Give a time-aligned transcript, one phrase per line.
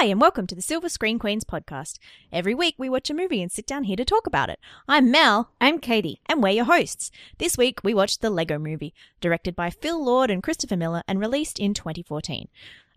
[0.00, 1.98] Hi, and welcome to the Silver Screen Queens podcast.
[2.32, 4.58] Every week we watch a movie and sit down here to talk about it.
[4.88, 5.50] I'm Mel.
[5.60, 6.22] I'm Katie.
[6.24, 7.10] And we're your hosts.
[7.36, 11.20] This week we watched The Lego Movie, directed by Phil Lord and Christopher Miller and
[11.20, 12.48] released in 2014.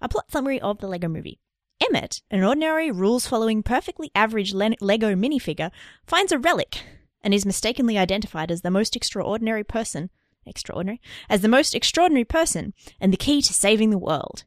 [0.02, 1.42] A plot summary of The Lego Movie.
[1.86, 5.72] Emmett, an ordinary, rules following, perfectly average Le- Lego minifigure,
[6.08, 6.84] finds a relic
[7.22, 10.10] and is mistakenly identified as the most extraordinary person.
[10.46, 11.02] Extraordinary?
[11.30, 14.46] As the most extraordinary person and the key to saving the world.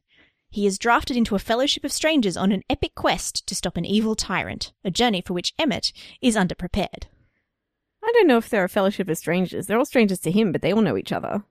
[0.49, 3.85] He is drafted into a fellowship of strangers on an epic quest to stop an
[3.85, 7.03] evil tyrant, a journey for which Emmett is underprepared.
[8.03, 9.67] I don't know if they're a fellowship of strangers.
[9.67, 11.43] They're all strangers to him, but they all know each other.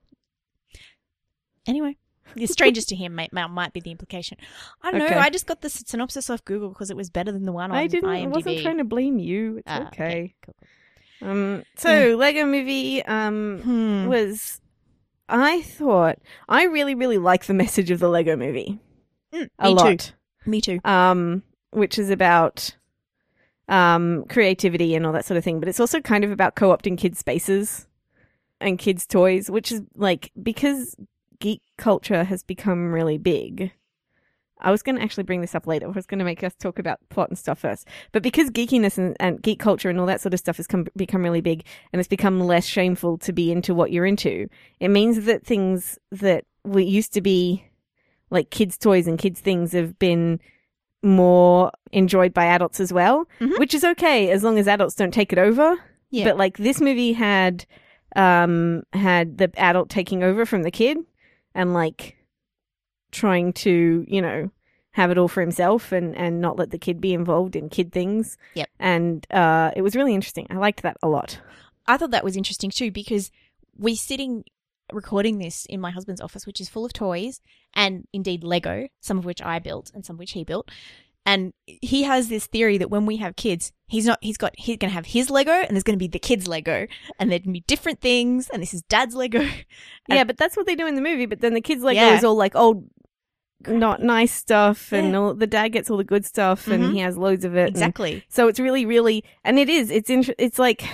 [1.67, 1.97] Anyway,
[2.35, 4.37] the strangers to him might, might be the implication.
[4.81, 5.13] I don't Okay.
[5.15, 5.21] know.
[5.21, 7.77] I just got the synopsis off Google because it was better than the one on
[7.77, 8.09] I didn't.
[8.09, 9.57] I wasn't trying to blame you.
[9.57, 10.33] It's Ah, okay.
[10.43, 10.55] Cool,
[11.29, 11.63] Um.
[11.77, 13.59] So Lego Movie um.
[13.61, 14.07] Hmm.
[14.07, 14.61] was.
[15.29, 18.79] I thought I really really like the message of the Lego Movie
[19.33, 19.99] Mm, a me lot.
[19.99, 20.13] too.
[20.45, 20.79] Me too.
[20.85, 22.75] um, which is about
[23.67, 25.59] um, creativity and all that sort of thing.
[25.59, 27.87] But it's also kind of about co opting kids' spaces
[28.61, 30.95] and kids' toys, which is like because
[31.39, 33.71] geek culture has become really big.
[34.59, 35.85] I was going to actually bring this up later.
[35.85, 37.87] I was going to make us talk about plot and stuff first.
[38.11, 40.87] But because geekiness and, and geek culture and all that sort of stuff has come,
[40.95, 44.47] become really big and it's become less shameful to be into what you're into,
[44.79, 47.66] it means that things that were used to be
[48.29, 50.39] like kids' toys and kids' things have been
[51.03, 53.59] more enjoyed by adults as well, Mhm.
[53.59, 55.75] which is okay as long as adults don't take it over.
[56.09, 56.25] Yeah.
[56.25, 57.65] But like this movie had
[58.15, 60.97] um had the adult taking over from the kid
[61.53, 62.15] and like
[63.11, 64.49] trying to, you know,
[64.91, 67.91] have it all for himself and and not let the kid be involved in kid
[67.91, 68.37] things.
[68.55, 68.69] Yep.
[68.79, 70.47] And uh it was really interesting.
[70.49, 71.39] I liked that a lot.
[71.85, 73.31] I thought that was interesting too because
[73.77, 74.43] we're sitting
[74.93, 77.41] recording this in my husband's office, which is full of toys
[77.73, 80.69] and indeed Lego, some of which I built and some which he built.
[81.25, 84.77] And he has this theory that when we have kids, he's not, he's got, he's
[84.77, 86.87] going to have his Lego and there's going to be the kids' Lego
[87.19, 89.45] and to be different things and this is dad's Lego.
[90.09, 92.15] yeah, but that's what they do in the movie, but then the kids Lego Yeah.
[92.17, 92.89] is all like old
[93.67, 95.17] not nice stuff and Yeah.
[95.17, 96.73] all the dad gets all the good stuff Mhm.
[96.73, 97.61] and he has loads of it.
[97.67, 98.23] and- Exactly.
[98.29, 99.91] So it's really, really, and it is.
[99.91, 100.85] It's int- It's like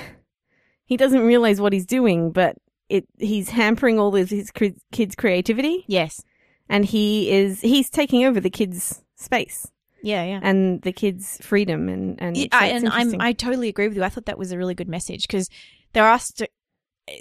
[0.86, 2.56] he doesn't realize what he's doing, but
[2.90, 6.22] it he's hampering all of his cre- kids' creativity, Yes.
[6.70, 9.68] and he is he's taking over the kids' space
[10.02, 10.40] Yeah, yeah.
[10.44, 13.22] and the kids' freedom, and and Yeah, so I, and I'm.
[13.22, 14.04] I totally agree with you.
[14.04, 15.50] I thought that was a really good message because
[15.94, 16.50] there are st-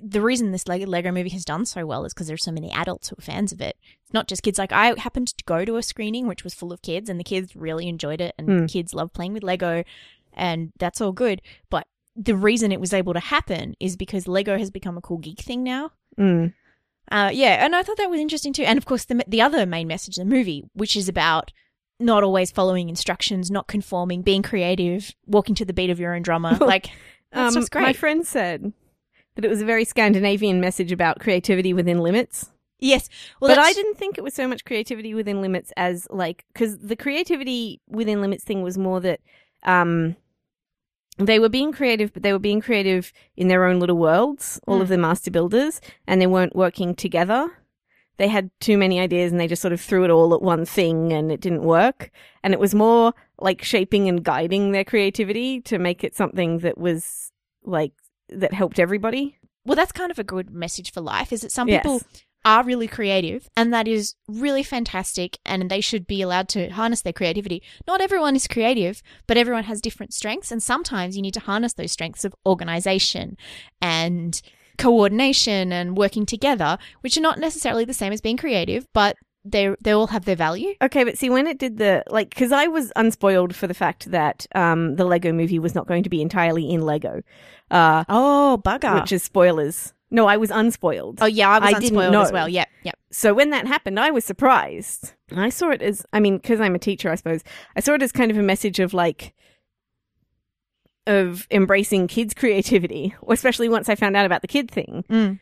[0.00, 2.70] the reason this Lego, Lego movie has done so well is because there's so many
[2.70, 3.76] adults who are fans of it.
[4.04, 4.56] It's not just kids.
[4.58, 7.24] Like I happened to go to a screening which was full of kids, and the
[7.24, 8.66] kids really enjoyed it, and Hmm.
[8.66, 9.82] kids love playing with Lego,
[10.34, 11.42] and that's all good.
[11.68, 11.86] But
[12.16, 15.40] the reason it was able to happen is because Lego has become a cool geek
[15.40, 15.92] thing now.
[16.18, 16.52] Mm.
[17.10, 18.62] Uh, yeah, and I thought that was interesting too.
[18.64, 21.52] And of course, the the other main message of the movie, which is about
[21.98, 26.22] not always following instructions, not conforming, being creative, walking to the beat of your own
[26.22, 26.56] drummer.
[26.60, 26.90] like
[27.32, 27.82] that's Um, great.
[27.82, 28.72] My friend said
[29.34, 32.50] that it was a very Scandinavian message about creativity within limits.
[32.78, 33.08] yes,
[33.40, 36.78] well, but I didn't think it was so much creativity within limits as like because
[36.78, 39.20] the creativity within limits thing was more that
[39.64, 40.16] um
[41.18, 44.60] they were being creative, but they were being creative in their own little worlds.
[44.66, 44.82] All Mm.
[44.82, 47.50] of the master builders, and they weren't working together.
[48.18, 50.64] They had too many ideas, and they just sort of threw it all at one
[50.64, 52.10] thing, and it didn't work.
[52.42, 56.78] And it was more like shaping and guiding their creativity to make it something that
[56.78, 57.32] was
[57.64, 57.92] like
[58.28, 59.38] that helped everybody.
[59.64, 61.32] Well, that's kind of a good message for life.
[61.32, 61.82] Is that some Yes.
[61.82, 62.00] people
[62.44, 67.02] are really creative, and that is really fantastic, and they should be allowed to harness
[67.02, 67.62] their creativity.
[67.86, 71.74] Not everyone is creative, but everyone has different strengths, and sometimes you need to harness
[71.74, 73.36] those strengths of organization
[73.80, 74.40] and
[74.78, 79.74] coordination and working together, which are not necessarily the same as being creative, but they
[79.82, 80.74] they all have their value.
[80.80, 84.10] Okay, but see, when it did the like, because I was unspoiled for the fact
[84.10, 87.22] that um, the Lego Movie was not going to be entirely in Lego,
[87.70, 89.00] uh, Oh, bugger!
[89.00, 89.92] which is spoilers.
[90.12, 91.20] No, I was unspoiled.
[91.22, 92.48] oh yeah, I was I unspoiled as well.
[92.48, 92.98] Yep, yep.
[93.10, 95.14] So when that happened, I was surprised.
[95.34, 97.42] I saw it as, I mean, because I'm a teacher, I suppose,
[97.76, 99.34] I saw it as kind of a message of like,
[101.06, 105.04] of embracing kids' creativity, especially once I found out about the kid thing.
[105.08, 105.40] Mm.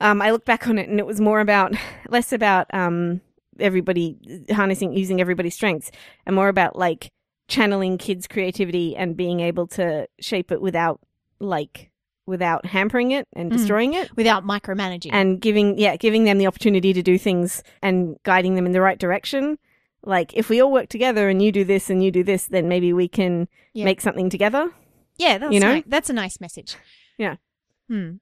[0.00, 1.74] um, I look back on it and it was more about
[2.08, 3.20] less about um,
[3.60, 4.16] everybody
[4.50, 5.90] harnessing using everybody's strengths
[6.24, 7.12] and more about like
[7.48, 11.00] channeling kids' creativity and being able to shape it without
[11.38, 11.90] like
[12.26, 13.56] without hampering it and Mm.
[13.56, 15.10] destroying it Without micromanaging.
[15.12, 18.80] and giving yeah giving them the opportunity to do things and guiding them in the
[18.80, 19.58] right direction
[20.04, 22.68] like if we all work together and you do this and you do this then
[22.68, 23.84] maybe we can Yeah.
[23.84, 24.70] make something together
[25.18, 25.82] Yeah, that's You know?
[25.86, 26.76] that's a nice message.
[27.16, 27.36] Yeah.
[27.88, 28.16] Hmm.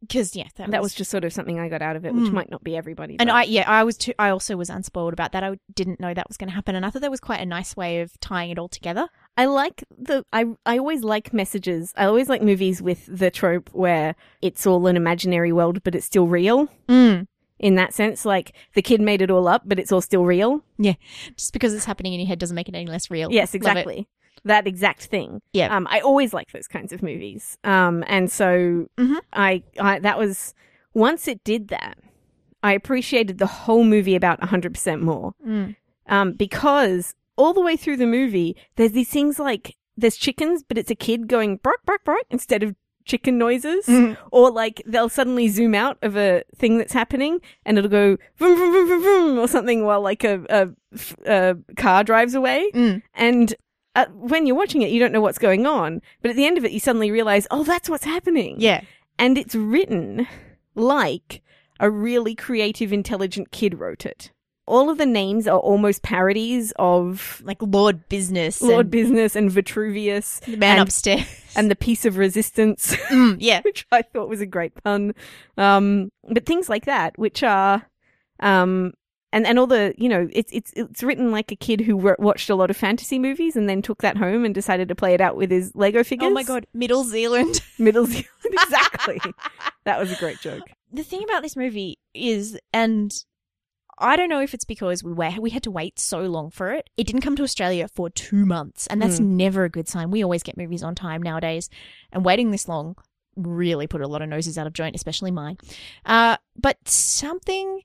[0.00, 2.24] Because yeah, that, That was just sort of something I got out of it, which
[2.30, 2.32] Mm.
[2.32, 3.16] might not be everybody.
[3.18, 4.12] And I yeah, I was too.
[4.18, 5.42] I also was unspoiled about that.
[5.44, 7.46] I didn't know that was going to happen, and I thought that was quite a
[7.46, 9.08] nice way of tying it all together.
[9.36, 11.92] I like the I I always like messages.
[11.96, 16.06] I always like movies with the trope where it's all an imaginary world but it's
[16.06, 16.68] still real.
[16.88, 17.26] Mm.
[17.60, 20.62] In that sense, like the kid made it all up but it's all still real.
[20.76, 20.94] Yeah,
[21.36, 23.30] just because it's happening in your head doesn't make it any less real.
[23.30, 24.08] Yes, exactly.
[24.44, 25.40] That exact thing.
[25.52, 25.74] Yeah.
[25.74, 27.56] Um I always like those kinds of movies.
[27.64, 29.18] Um and so Mhm.
[29.32, 30.54] I I that was
[30.92, 31.98] once it did that,
[32.62, 35.32] I appreciated the whole movie about 100% more.
[35.46, 35.76] Mm.
[36.06, 40.76] um, because all the way through the movie, there's these things like there's chickens, but
[40.78, 42.74] it's a kid going bark, bark, bark instead of
[43.06, 43.86] chicken noises.
[43.86, 44.16] Mhm.
[44.30, 48.56] Or like they'll suddenly zoom out of a thing that's happening and it'll go vroom,
[48.56, 50.68] vroom, vroom, vroom, vroom, or something while like a, a,
[51.26, 52.70] a car drives away.
[52.74, 53.02] Mm.
[53.14, 53.54] And
[53.94, 56.00] uh, when you're watching it, you don't know what's going on.
[56.22, 58.56] But at the end of it, you suddenly realize, oh, that's what's happening.
[58.58, 58.82] Yeah.
[59.18, 60.26] And it's written
[60.74, 61.42] like
[61.80, 64.30] a really creative, intelligent kid wrote it.
[64.66, 68.62] All of the names are almost parodies of Like Lord Business.
[68.62, 71.26] Lord and Business and Vitruvius the man and- upstairs.
[71.54, 73.60] and the piece of resistance, Mm, yeah.
[73.64, 75.14] which I thought was a great pun.
[75.58, 77.82] Um, but things like that, which are,
[78.40, 78.94] um,
[79.34, 82.16] and, and all the, you know, it's, it's, it's written like a kid who wa-
[82.18, 85.12] watched a lot of fantasy movies and then took that home and decided to play
[85.12, 86.28] it out with his Lego figures.
[86.28, 87.60] Oh my god, Middle Zealand.
[87.78, 88.26] Middle Zealand.
[88.44, 89.20] exactly.
[89.84, 90.62] that was a great joke.
[90.92, 93.12] the thing about this movie is, and
[93.98, 96.72] I don't know if it's because we were, we had to wait so long for
[96.72, 96.90] it.
[96.96, 99.26] It didn't come to Australia for two months, and that's Mm.
[99.36, 100.10] never a good sign.
[100.10, 101.68] We always get movies on time nowadays,
[102.12, 102.96] and waiting this long
[103.36, 105.58] really put a lot of noses out of joint, especially mine.
[106.06, 107.80] Uh, but something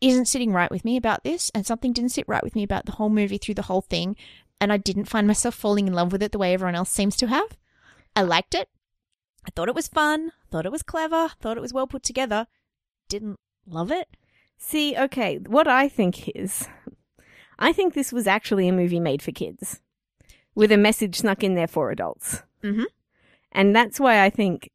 [0.00, 2.86] isn't sitting right with me about this, and something didn't sit right with me about
[2.86, 4.16] the whole movie through the whole thing,
[4.60, 7.16] and I didn't find myself falling in love with it the way everyone else seems
[7.16, 7.56] to have.
[8.14, 8.68] I liked it.
[9.46, 10.32] I thought it was fun.
[10.50, 11.30] Thought it was clever.
[11.40, 12.46] Thought it was well put together.
[13.08, 14.08] Didn't love it.
[14.58, 16.66] See, okay, what I think is,
[17.58, 19.80] I think this was actually a movie made for kids,
[20.54, 22.86] with a message snuck in there for adults, Mhm.
[23.52, 24.70] and that's why I think,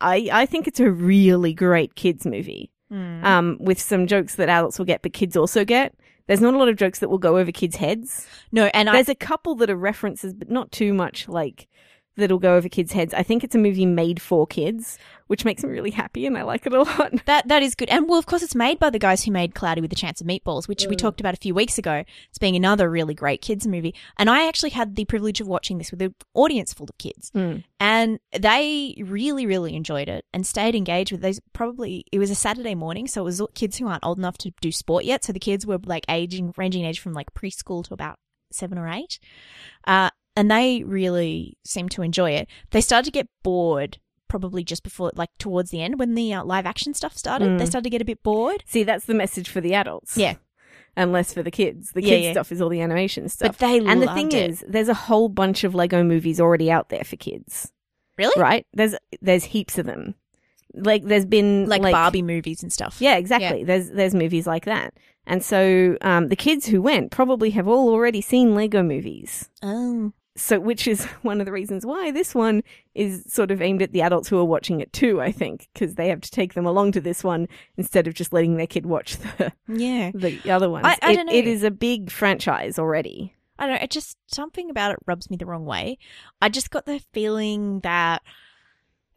[0.00, 3.24] I I think it's a really great kids movie, Mm.
[3.24, 5.94] um, with some jokes that adults will get, but kids also get.
[6.26, 8.26] There's not a lot of jokes that will go over kids' heads.
[8.52, 11.68] no, and There's a couple that are references, but not too much like
[12.16, 13.14] that'll go over kids' heads.
[13.14, 14.98] I think it's a movie made for kids,
[15.28, 17.12] which makes me really happy, and I like it a lot.
[17.26, 17.88] that that is good.
[17.88, 20.20] And well, of course, it's made by the guys who made Cloudy with a Chance
[20.20, 20.98] of Meatballs, which we Mm.
[20.98, 22.04] talked about a few weeks ago.
[22.28, 23.94] It's being another really great kids movie.
[24.18, 27.30] And I actually had the privilege of watching this with an audience full of kids,
[27.34, 27.64] Mm.
[27.78, 31.40] and they really, really enjoyed it and stayed engaged with those.
[31.52, 34.52] Probably it was a Saturday morning, so it was kids who aren't old enough to
[34.60, 35.24] do sport yet.
[35.24, 38.18] So the kids were like aging, ranging age from like preschool to about
[38.52, 39.20] seven or eight.
[39.86, 42.48] Uh, and they really seemed to enjoy it.
[42.70, 43.98] They started to get bored
[44.28, 47.58] probably just before, like towards the end when the uh, live action stuff started.
[47.58, 47.68] They Mm.
[47.68, 48.62] started to get a bit bored.
[48.66, 50.16] See, that's the message for the adults.
[50.16, 50.34] Yeah.
[50.96, 51.92] And less for the kids.
[51.92, 52.32] The Yeah, kids yeah.
[52.32, 53.56] stuff is all the animation stuff.
[53.56, 54.50] But they and the thing it.
[54.50, 57.70] is, there's a whole bunch of Lego movies already out there for kids.
[58.18, 58.66] really Right?
[58.74, 60.16] There's there's heaps of them.
[60.74, 62.96] Like there's been like, Barbie movies and stuff.
[63.00, 63.62] Yeah, exactly.
[63.62, 64.92] There's there's movies like that.
[65.28, 69.48] And so um, the kids who went probably have all already seen Lego movies.
[69.62, 70.12] Oh.
[70.36, 72.62] So which is one of the reasons why this one
[72.94, 75.96] is sort of aimed at the adults who are watching it too, I think, because
[75.96, 78.86] they have to take them along to this one instead of just letting their kid
[78.86, 80.10] watch the Yeah.
[80.14, 80.86] the other ones.
[80.86, 81.32] I- I It- don't know.
[81.34, 83.34] It is a big franchise already.
[83.58, 83.82] I don't know.
[83.82, 85.98] It just something about it rubs me the wrong way.
[86.40, 88.22] I just got the feeling that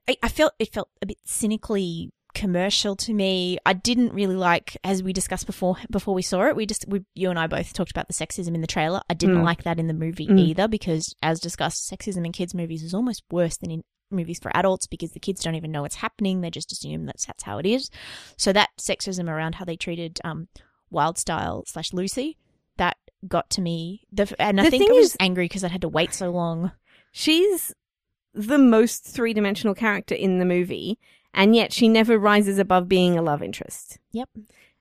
[0.08, 3.58] I, I felt it felt a bit cynically commercial to me.
[3.66, 6.56] I didn't really like, as we discussed before before we saw it.
[6.56, 9.02] We just we you and I both talked about the sexism in the trailer.
[9.10, 9.44] I didn't Mm.
[9.44, 10.40] like that in the movie Mm.
[10.40, 14.56] either because, as discussed, sexism in kids' movies is almost worse than in movies for
[14.56, 16.42] adults because the kids don't even know what's happening.
[16.42, 17.90] They just assume that's that's how it is.
[18.38, 20.48] So that sexism around how they treated um,
[20.92, 22.38] Wild Style slash Lucy
[22.78, 22.98] that
[23.28, 24.04] got to me.
[24.12, 26.30] The, and I The think I was is- angry because I had to wait so
[26.32, 26.72] long.
[27.12, 27.74] She's
[28.34, 30.98] the most three dimensional character in the movie,
[31.34, 33.98] and yet she never rises above being a love interest.
[34.12, 34.30] Yep.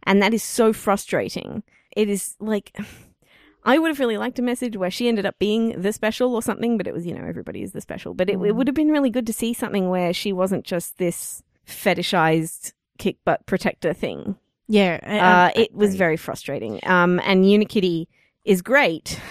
[0.04, 1.62] And that is so frustrating.
[1.96, 2.76] It is like
[3.64, 6.42] I would have really liked a message where she ended up being the special or
[6.42, 8.12] something, but it was, you know, everybody is the special.
[8.12, 8.54] But it, it Mm.
[8.56, 13.16] would have been really good to see something where she wasn't just this fetishized kick
[13.24, 14.36] butt protector thing.
[14.68, 16.80] Yeah, I- Uh, I it was very frustrating.
[16.84, 18.06] Um, and Unikitty
[18.44, 19.20] is great.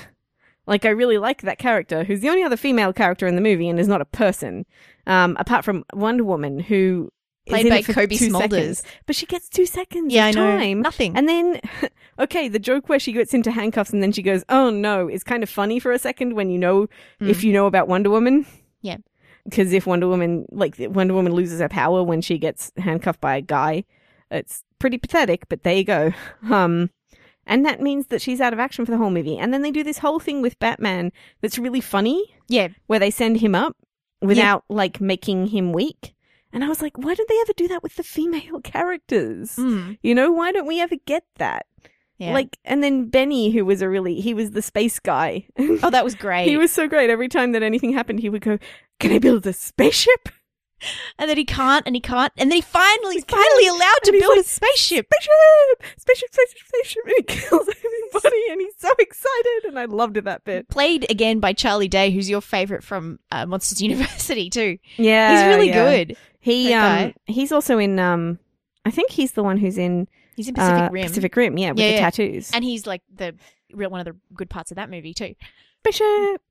[0.67, 3.67] Like, I really like that character, who's the only other female character in the movie
[3.67, 4.65] and is not a person,
[5.07, 7.09] um, apart from Wonder Woman, who
[7.47, 8.39] played by Cobie Smulders.
[8.51, 8.83] seconds.
[9.07, 10.81] But she gets two seconds Yeah, I know time.
[10.81, 11.17] nothing.
[11.17, 11.59] And then,
[12.19, 15.23] okay, the joke where she gets into handcuffs and then she goes, "Oh no," is
[15.23, 16.87] kind of funny for a second when you know
[17.19, 17.43] if Mm.
[17.43, 18.45] you know about Wonder Woman.
[18.81, 18.97] Yeah.
[19.45, 23.37] because if Wonder Woman, like Wonder Woman, loses her power when she gets handcuffed by
[23.37, 23.83] a guy,
[24.29, 25.49] it's pretty pathetic.
[25.49, 26.13] But there you go.
[26.49, 26.89] Um,
[27.47, 29.37] and that means that she's out of action for the whole movie.
[29.37, 32.67] And then they do this whole thing with Batman that's really funny, Yeah.
[32.85, 33.75] where they send him up
[34.21, 36.13] without like making him weak.
[36.53, 39.55] And I was like, why don't they ever do that with the female characters?
[39.55, 39.97] Mm.
[40.03, 41.65] You know, why don't we ever get that?
[42.17, 42.33] Yeah.
[42.33, 45.47] Like, and then Benny, who was a really, he was the space guy.
[45.57, 46.47] oh, that was great.
[46.47, 47.09] he was so great.
[47.09, 48.59] Every time that anything happened, he would go,
[48.99, 50.29] "Can I build a spaceship?"
[51.17, 54.11] and then he can't, and he can't, and then he finally, he's finally allowed to
[54.11, 55.07] build like, a spaceship.
[55.11, 57.67] Spaceship, spaceship, spaceship, spaceship, and he kills
[58.15, 60.67] everybody, and he's so excited, and I loved it that bit.
[60.69, 64.77] Played again by Charlie Day, who's your favorite from uh, Monsters University too.
[64.97, 65.83] Yeah, he's really yeah.
[66.05, 66.17] good.
[66.39, 68.39] He um, he's also in um,
[68.85, 71.71] I think he's the one who's in He's in Pacific uh, Rim, Pacific Rim, yeah,
[71.71, 71.99] with Yeah, the yeah.
[71.99, 72.51] tattoos.
[72.53, 73.35] and he's like the
[73.73, 75.35] real one of the good parts of that movie too.
[75.83, 76.41] Spaceship.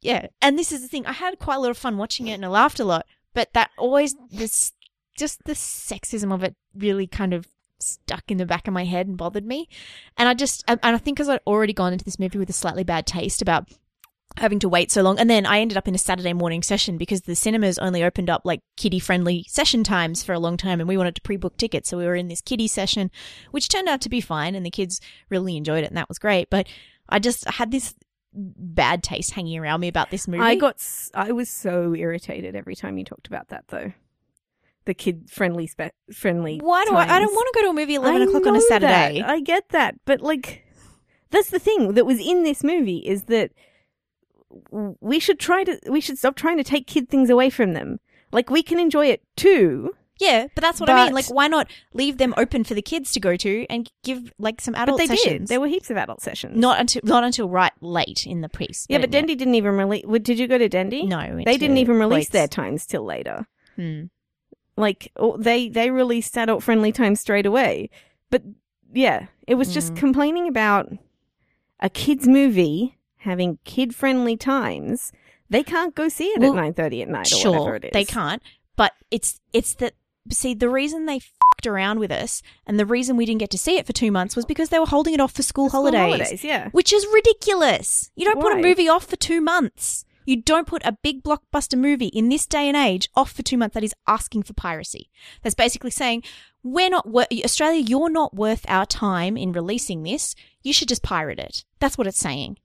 [0.00, 1.06] Yeah, and this is the thing.
[1.06, 3.06] I had quite a lot of fun watching it, and I laughed a lot.
[3.34, 4.72] But that always this
[5.16, 7.46] just the sexism of it really kind of
[7.82, 9.68] stuck in the back of my head and bothered me.
[10.16, 12.54] And I just and I think because I'd already gone into this movie with a
[12.54, 13.68] slightly bad taste about
[14.38, 16.96] having to wait so long, and then I ended up in a Saturday morning session
[16.96, 20.80] because the cinemas only opened up like kiddie friendly session times for a long time,
[20.80, 23.10] and we wanted to pre book tickets, so we were in this kiddie session,
[23.50, 26.18] which turned out to be fine, and the kids really enjoyed it, and that was
[26.18, 26.48] great.
[26.50, 26.66] But
[27.08, 27.94] I just had this
[28.34, 30.42] bad taste hanging around me about this movie.
[30.42, 30.82] I got,
[31.14, 33.92] I was so irritated every time you talked about that, though.
[34.84, 36.58] The kid friendly, spe- friendly.
[36.58, 37.04] Why do I?
[37.04, 39.20] I don't want to go to a movie eleven I o'clock on a Saturday.
[39.20, 39.28] that.
[39.30, 40.64] I get that, but like,
[41.30, 43.52] that's the thing that was in this movie is that
[45.00, 48.00] we should try to, we should stop trying to take kid things away from them.
[48.32, 49.94] Like, we can enjoy it too.
[50.20, 51.14] Yeah, but that's what I mean.
[51.14, 54.60] Like, why not leave them open for the kids to go to and give like
[54.60, 55.40] some adult but they sessions?
[55.40, 55.48] did.
[55.48, 56.56] There were heaps of adult sessions.
[56.56, 58.86] not until not until right late in the piece.
[58.88, 60.04] yeah, but Dendy didn't even release.
[60.22, 61.04] Did you go to Dendy?
[61.06, 62.30] no, we they didn't even release Blake's.
[62.30, 63.46] their times till later.
[63.76, 64.02] Hmm.
[64.76, 67.90] Like, oh, they they released adult friendly times straight away.
[68.30, 68.42] But
[68.92, 69.96] yeah, it was just Mm.
[69.98, 70.90] complaining about
[71.80, 75.12] a kids movie having kid friendly times.
[75.50, 77.84] They can't go see it Well, at nine thirty at night or whatever Sure, it
[77.86, 77.90] is.
[77.92, 78.42] they can't.
[78.76, 79.94] But it's it's that.
[80.30, 83.58] See, the reason they fucked around with us and the reason we didn't get to
[83.58, 85.80] see it for two months was because they were holding it off for school, School
[85.80, 86.68] holidays, holidays, yeah.
[86.70, 88.10] which is ridiculous.
[88.14, 90.04] You don't put a movie off for two months.
[90.24, 93.56] You don't put a big blockbuster movie in this day and age off for two
[93.56, 93.74] months.
[93.74, 95.10] That is asking for piracy.
[95.42, 96.22] That's basically saying
[96.62, 97.80] we're not wor- Australia.
[97.80, 100.34] You're not worth our time in releasing this.
[100.62, 101.64] You should just pirate it.
[101.80, 102.58] That's what it's saying.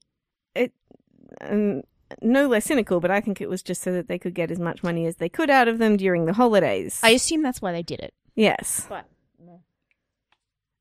[1.40, 1.82] Um,
[2.22, 4.58] no less cynical, but I think it was just so that they could get as
[4.58, 7.00] much money as they could out of them during the holidays.
[7.02, 8.14] I assume that's why they did it.
[8.34, 9.04] yes, But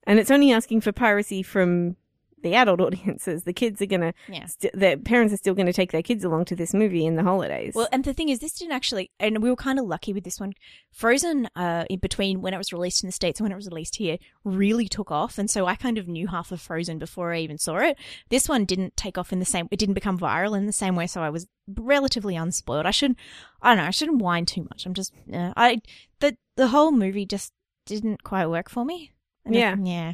[0.05, 1.97] and it's only asking for piracy from
[2.43, 3.43] the adult audiences.
[3.43, 4.45] The kids are gonna, yeah.
[4.45, 7.23] st- their parents are still gonna take their kids along to this movie in the
[7.23, 7.73] holidays.
[7.75, 10.23] Well, and the thing is, this didn't actually, and we were kind of lucky with
[10.23, 10.53] this one.
[10.91, 13.67] Frozen, uh, in between when it was released in the States and when it was
[13.67, 15.37] released here, really took off.
[15.37, 17.97] And so I kind of knew half of Frozen before I even saw it.
[18.29, 20.95] This one didn't take off in the same, it didn't become viral in the same
[20.95, 21.07] way.
[21.07, 22.85] So I was relatively unspoiled.
[22.85, 23.19] I shouldn't,
[23.61, 24.85] I don't know, I shouldn't whine too much.
[24.85, 25.81] I'm just, uh, I,
[26.19, 27.51] the, the whole movie just
[27.85, 29.11] didn't quite work for me.
[29.45, 29.75] And Yeah.
[29.81, 30.13] yeah.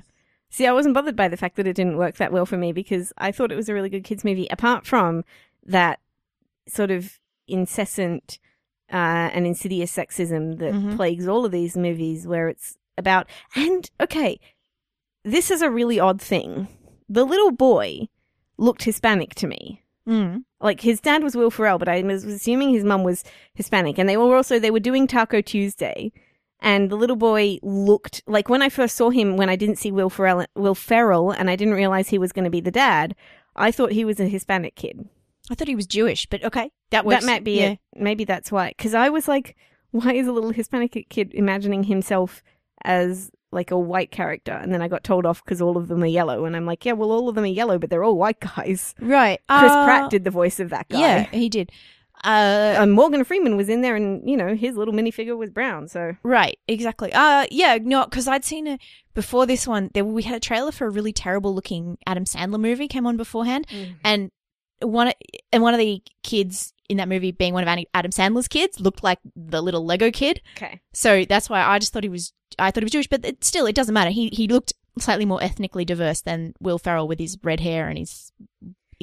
[0.53, 2.71] See, I wasn't bothered by the fact that it didn't work that well for me
[2.71, 4.45] because I thought it was a really good kids movie.
[4.51, 5.23] Apart from
[5.65, 5.99] that
[6.67, 8.37] sort of incessant
[8.91, 10.95] uh, and insidious sexism that Mhm.
[10.95, 14.39] plagues all of these movies, where it's about and okay,
[15.23, 16.67] this is a really odd thing.
[17.09, 18.09] The little boy
[18.57, 19.81] looked Hispanic to me.
[20.07, 20.43] Mm.
[20.61, 23.23] Like his dad was Will Ferrell, but I was assuming his mum was
[23.55, 26.11] Hispanic, and they were also they were doing Taco Tuesday,
[26.63, 29.91] and the little boy looked like when I first saw him when I didn't see
[29.91, 33.15] Will Ferrell, Will Ferrell, and I didn't realize he was going to be the dad.
[33.55, 35.07] I thought he was a Hispanic kid.
[35.51, 36.71] I thought he was Jewish, but okay.
[36.91, 37.21] That works.
[37.21, 37.69] That might be yeah.
[37.71, 37.79] it.
[37.95, 38.69] Maybe that's why.
[38.69, 39.55] Because I was like,
[39.91, 42.41] why is a little Hispanic kid imagining himself
[42.85, 44.53] as like a white character?
[44.53, 46.85] And then I got told off because all of them are yellow, and I'm like,
[46.85, 48.95] yeah, well, all of them are yellow, but they're all white guys.
[49.01, 49.39] Right.
[49.49, 50.99] Chris Uh, Pratt did the voice of that guy.
[50.99, 51.73] Yeah, he did.
[52.23, 55.87] Uh, Morgan Freeman was in there, and you know his little minifigure was brown.
[55.87, 57.11] So Right, exactly.
[57.13, 58.79] Uh yeah, no, because I'd seen it
[59.13, 59.89] before this one.
[59.93, 63.17] There we had a trailer for a really terrible looking Adam Sandler movie came on
[63.17, 63.67] beforehand,
[64.03, 64.31] and
[64.81, 65.13] one of-
[65.51, 69.03] and one of the kids in that movie, being one of Adam Sandler's kids, looked
[69.03, 70.41] like the little Lego kid.
[70.57, 72.33] okay, So that's why I just thought he was.
[72.59, 74.11] I thought he was Jewish, but it, still, it doesn't matter.
[74.11, 77.97] He he looked slightly more ethnically diverse than Will Ferrell with his red hair and
[77.97, 78.31] his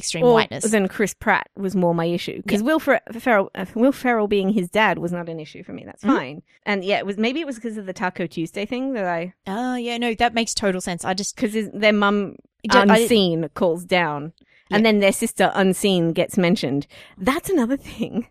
[0.00, 0.64] extreme or whiteness.
[0.70, 4.50] then Chris Pratt was more my issue because Will Fer- Ferrell, uh, Will Ferrell being
[4.50, 5.84] his dad was not an issue for me.
[5.84, 6.16] That's Mhm.
[6.16, 6.42] fine.
[6.66, 9.34] And yeah, it was maybe it was because of the Taco Tuesday thing that I
[9.46, 11.04] oh yeah, no, that makes total sense.
[11.04, 12.36] I just because their mum
[12.68, 14.32] don't- I- unseen calls down,
[14.70, 16.86] and then their sister unseen gets mentioned.
[17.16, 18.26] That's another thing.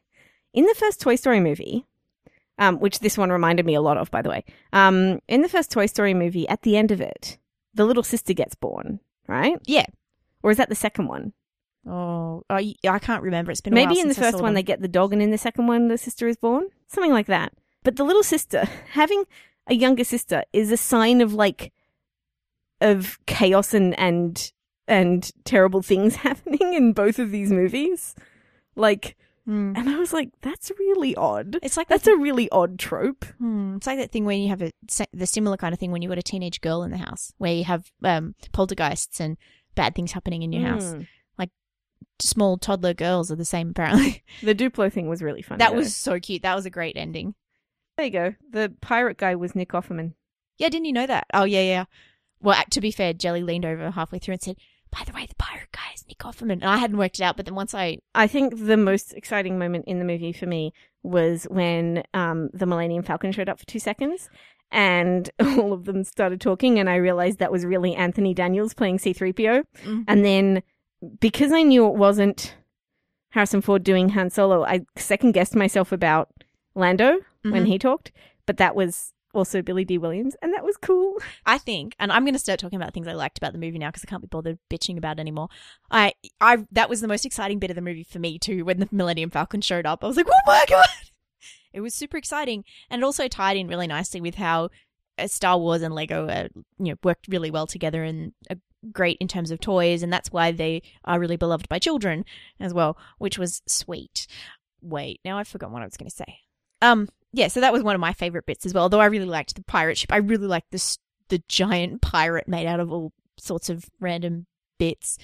[0.53, 1.85] in the first Toy Story movie,
[2.57, 4.43] um, which this one reminded me a lot of, by the way.
[4.73, 7.37] Um, in the first Toy Story movie, at the end of it,
[7.75, 9.59] the little sister gets born, right?
[9.65, 9.85] Yeah.
[10.41, 11.33] Or is that the second one?
[11.87, 13.51] Oh, I, I can't remember.
[13.51, 14.87] It's been a while Maybe in the since I first saw one they get the
[14.87, 17.53] dog, and in the second one the sister is born, something like that.
[17.83, 19.23] But the little sister having
[19.67, 21.71] a younger sister is a sign of like
[22.81, 24.51] of chaos and and
[24.87, 28.15] and terrible things happening in both of these movies.
[28.75, 29.73] Like, Hmm.
[29.75, 31.57] and I was like, that's really odd.
[31.63, 33.25] It's like That's that, a really odd trope.
[33.39, 34.71] hmm, it's like that thing when you have a
[35.11, 37.53] the similar kind of thing when you got a teenage girl in the house where
[37.53, 39.37] you have um, poltergeists and
[39.73, 40.93] bad things happening in your house.
[42.03, 42.21] Mm.
[42.21, 44.23] Small toddler girls are the same apparently.
[44.43, 45.59] The Duplo thing was really funny.
[45.59, 45.77] that though.
[45.77, 46.41] was so cute.
[46.41, 47.33] That was a great ending.
[47.97, 48.35] there you go.
[48.51, 50.13] The pirate guy was Nick Offerman.
[50.57, 51.27] Yeah, didn't you know that?
[51.33, 51.85] Oh yeah, yeah.
[52.41, 54.57] Well, ac- to be fair, Jelly leaned over halfway through and said,
[54.91, 57.37] "By the way, the pirate guy is Nick Offerman." And I hadn't worked it out,
[57.37, 60.73] but then once I I think the most exciting moment in the movie for me
[61.03, 64.29] was when um, the Millennium Falcon showed up for two seconds
[64.71, 68.97] and all of them started talking, and I realized that was really Anthony Daniels playing
[68.99, 69.63] C3PO.
[69.85, 70.03] Mhm.
[70.07, 70.63] And then
[71.19, 72.55] because I knew it wasn't
[73.31, 76.29] Harrison Ford doing Han Solo, I second guessed myself about
[76.75, 77.67] Lando when Mhm.
[77.67, 78.11] he talked,
[78.45, 81.19] but that was also Billy Dee Williams, and that was cool.
[81.45, 83.77] I think, and I'm going to start talking about things I liked about the movie
[83.77, 85.49] now because I can't be bothered bitching about it anymore.
[85.91, 88.65] I, I, that was the most exciting bit of the movie for me too.
[88.65, 90.85] When the Millennium Falcon showed up, I was like, "Oh my god!"
[91.71, 94.69] It was super exciting, and it also tied in really nicely with how
[95.19, 96.47] uh, Star Wars and Lego, uh,
[96.79, 98.33] you know, worked really well together and
[98.91, 102.25] great in terms of toys, and that's why they are really beloved by children
[102.59, 104.27] as well, which was sweet.
[104.81, 106.39] Wait, now I've forgotten what I was going to say.
[106.81, 108.83] Um, yeah, so that was one of my favorite bits as well.
[108.83, 112.65] Although I really liked the pirate ship, I really liked this the giant pirate made
[112.65, 114.47] out of all sorts of random
[114.79, 115.17] bits.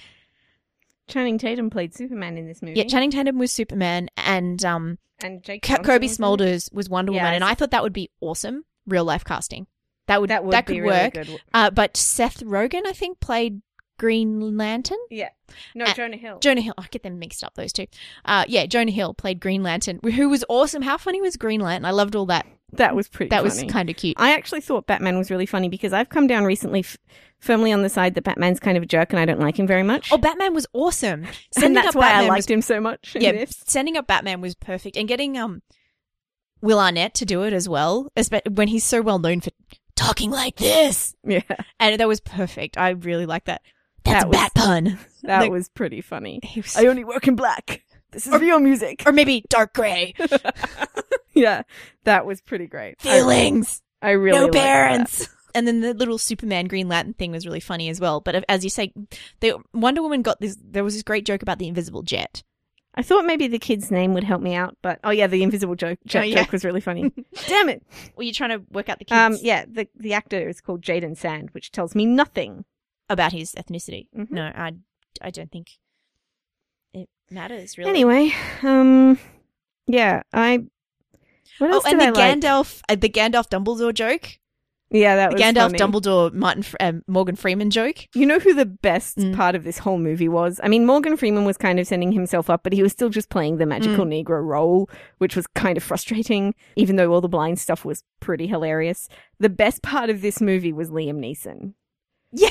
[1.08, 2.78] Channing Tatum played Superman in this movie.
[2.78, 6.18] Yeah, Channing Tatum was Superman, and um, and Jake Cobie was.
[6.18, 9.66] Smulders was Wonder Yeah, Woman, and I thought that would be awesome, real life casting.
[10.08, 11.12] That would That would that be could really work.
[11.14, 11.40] good.
[11.52, 13.60] Uh, but Seth Rogen, I think, played
[13.98, 14.98] Green Lantern.
[15.10, 15.30] Yeah.
[15.74, 16.38] No, Uh, Jonah Hill.
[16.40, 16.74] Jonah Hill.
[16.76, 17.86] I get them mixed up, those two.
[18.24, 20.82] Uh, yeah, Jonah Hill played Green Lantern, who was awesome.
[20.82, 21.86] How funny was Green Lantern?
[21.86, 22.46] I loved all that.
[22.72, 23.64] that was pretty That funny.
[23.64, 24.16] was kind of cute.
[24.18, 26.98] I actually thought Batman was really funny because I've come down recently f-
[27.38, 29.66] firmly on the side that Batman's kind of a jerk and I don't like him
[29.66, 30.12] very much.
[30.12, 31.24] Oh, Batman was awesome.
[31.62, 33.16] and that's why Batman I liked was him so much.
[33.18, 33.62] yeah, this.
[33.66, 35.62] sending up Batman was perfect, and getting um
[36.60, 38.10] Will Arnett to do it as well,
[38.50, 39.50] when he's so well known for
[40.06, 41.40] talking like this, Yeah.
[41.80, 42.78] and that was perfect.
[42.78, 43.62] I really like that.
[44.04, 44.98] That's That a was- bat pun.
[45.24, 46.40] That Like, was pretty funny.
[46.56, 47.82] was- I only work in black.
[48.12, 49.02] This is real music.
[49.04, 50.14] or maybe dark gray
[51.34, 51.62] yeah.
[52.04, 53.00] That was pretty great.
[53.00, 54.62] Feelings, I really no liked that.
[54.62, 55.28] parents.
[55.54, 58.20] And then the little Superman Green Lantern thing was really funny as well.
[58.20, 58.92] But uh, as you say,
[59.40, 60.56] the Wonder Woman got this.
[60.62, 62.42] There was this great joke about the invisible jet.
[62.96, 65.74] I thought maybe the kid's name would help me out, but oh yeah, the invisible
[65.74, 66.36] joke, joke, Oh, yeah.
[66.42, 67.12] joke was really funny.
[67.46, 67.82] Damn it.
[68.16, 70.80] Were you trying to work out the kids Um, yeah, the the actor is called
[70.82, 72.64] Jadon Sand, which tells me nothing.
[73.08, 74.06] about his ethnicity?
[74.16, 74.30] Mhm.
[74.30, 74.72] No, I,
[75.20, 75.68] I don't think
[76.94, 77.90] it matters really.
[77.90, 78.32] Anyway,
[78.62, 79.18] um,
[79.86, 80.64] yeah, I.
[81.58, 82.40] What Oh, else and did the I like?
[82.40, 84.38] Gandalf, uh, the Gandalf Dumbledore joke,
[84.96, 85.78] Yeah, that the was Gandalf funny.
[85.78, 87.96] Dumbledore Martin um, Morgan Freeman joke.
[88.14, 89.34] You know who the best Mm.
[89.36, 90.60] part of this whole movie was?
[90.62, 93.28] I mean, Morgan Freeman was kind of sending himself up, but he was still just
[93.28, 94.24] playing the magical Mm.
[94.24, 98.46] Negro role, which was kind of frustrating, even though all the blind stuff was pretty
[98.46, 99.08] hilarious.
[99.38, 101.74] The best part of this movie was Liam Neeson.
[102.32, 102.48] Yeah,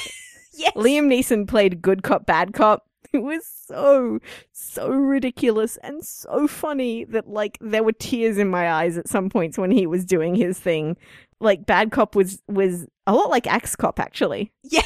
[0.58, 0.72] yes.
[0.76, 2.86] Liam Neeson played good cop, bad cop.
[3.14, 4.20] It was so,
[4.52, 9.30] so ridiculous and so funny that, like, there were tears in my eyes at some
[9.30, 10.98] points when he was doing his thing.
[11.40, 14.52] Like, bad cop was, was a lot like Axe Cop, actually.
[14.64, 14.82] Yeah.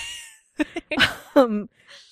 [1.35, 1.69] um,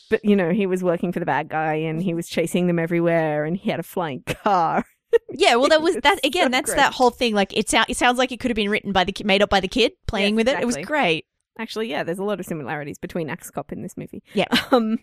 [0.09, 2.79] but, you know, he was working for the bad guy and he was chasing them
[2.79, 4.85] everywhere and he had a flying car.
[5.31, 6.47] Yeah, well, that was that again.
[6.47, 6.75] so that's great.
[6.77, 7.33] that whole thing.
[7.33, 9.41] Like it sounds, it sounds like it could have been written by the ki- made
[9.41, 10.61] up by the kid playing Yes, with it.
[10.61, 11.25] It was great.
[11.57, 14.21] Actually, yeah, there's a lot of similarities between Axe Cop in this movie.
[14.33, 14.47] Yeah.
[14.69, 14.99] Um,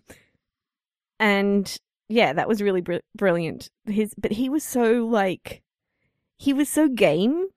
[1.18, 1.74] and
[2.08, 3.70] yeah, that was really br- brilliant.
[3.86, 5.62] His, but he was so like,
[6.36, 7.48] he was so game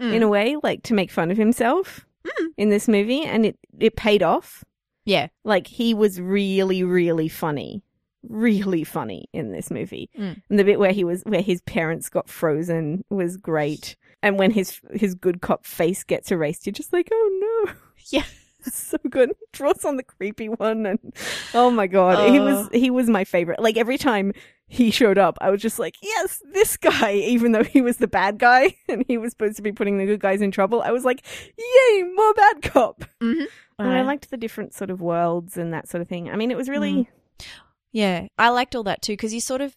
[0.00, 0.14] Mm.
[0.14, 2.46] in a way, like to make fun of himself Mm.
[2.56, 4.64] in this movie, and it it paid off.
[5.04, 7.82] yeah, Like he was really, really funny,
[8.28, 10.08] really funny in this movie.
[10.18, 10.40] Mm.
[10.48, 13.96] And the bit where he was, where his parents got frozen, was great.
[14.22, 17.72] And when his his good cop face gets erased, you're just like, oh no.
[18.10, 18.24] Yeah.
[18.62, 19.32] so good.
[19.52, 20.98] Draws on the creepy one, and
[21.54, 22.70] oh my god, he was Uh.
[22.72, 23.58] he was my favorite.
[23.60, 24.32] Like every time
[24.72, 27.12] he showed up, I was just like, yes, this guy.
[27.12, 30.06] Even though he was the bad guy and he was supposed to be putting the
[30.06, 31.22] good guys in trouble, I was like,
[31.58, 33.04] yay, more bad cop.
[33.20, 33.44] mm-hmm.
[33.78, 36.30] And I liked the different sort of worlds and that sort of thing.
[36.30, 37.10] I mean, it was really
[37.90, 39.76] Yeah, I liked all that too because you sort of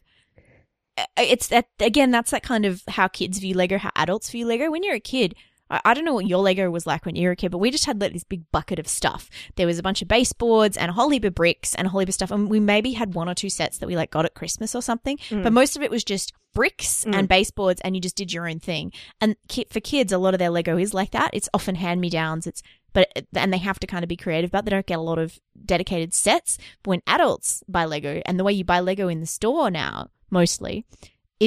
[0.98, 2.12] uh, it's that again.
[2.12, 4.72] That's that kind of how kids view Lego, how adults view Lego.
[4.72, 5.36] When you're a kid,
[5.70, 7.58] I, I don't know what your Lego was like when you were a kid, but
[7.58, 9.30] we just had like this big bucket of stuff.
[9.56, 12.00] There was a bunch of baseboards and a whole heap of bricks and a whole
[12.00, 14.26] heap of stuff, and we maybe had one or two sets that we like got
[14.26, 15.18] at Christmas or something.
[15.30, 15.44] Mm.
[15.44, 17.16] But most of it was just bricks Mm.
[17.16, 18.92] and baseboards, and you just did your own thing.
[19.20, 21.32] And ki- for kids, a lot of their Lego is like that.
[21.34, 22.48] It's often hand me downs.
[22.48, 22.62] It's
[22.94, 25.20] but and they have to kind of be creative, but they don't get a lot
[25.20, 26.58] of dedicated sets.
[26.82, 30.12] But when adults buy Lego, and the way you buy Lego in the store now,
[30.30, 30.86] mostly,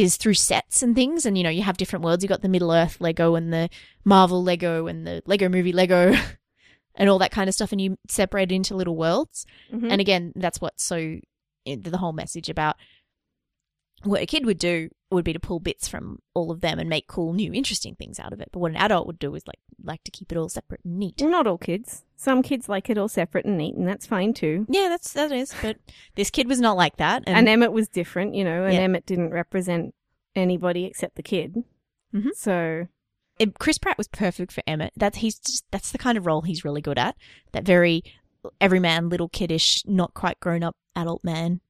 [0.03, 1.27] is through sets and things.
[1.27, 2.23] And you know, you have different worlds.
[2.23, 3.69] You've got the Middle Earth Lego and the
[4.05, 6.15] Marvel Lego and the Lego Movie Lego.
[7.01, 9.47] And all that kind of stuff, and you separate it into little worlds.
[9.73, 9.89] Mhm.
[9.89, 11.21] And again, that's what's so
[11.65, 12.75] the whole message about
[14.03, 16.89] what a kid would do would be to pull bits from all of them and
[16.89, 18.49] make cool, new, interesting things out of it.
[18.53, 20.99] But what an adult would do is like like to keep it all separate and
[20.99, 21.21] neat.
[21.23, 22.05] Not all kids.
[22.17, 24.67] Some kids like it all separate and neat, and that's fine too.
[24.69, 25.55] Yeah, that's that is.
[25.63, 25.77] But
[26.15, 28.81] this kid was not like that, and, And, Emmett was different, you know, and Yeah.
[28.81, 29.95] Emmett didn't represent
[30.37, 31.65] anybody except the kid.
[32.15, 32.29] Mm-hmm.
[32.35, 32.89] So
[33.39, 34.93] it- Chris Pratt was perfect for Emmett.
[34.97, 37.17] That's he's just that's the kind of role he's really good at.
[37.53, 38.03] That very
[38.61, 41.61] everyman, little kiddish, not quite grown up adult man.